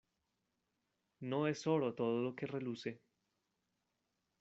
No 1.19 1.45
es 1.45 1.67
oro 1.67 1.93
todo 1.93 2.23
lo 2.23 2.33
que 2.35 2.47
reluce. 2.47 2.99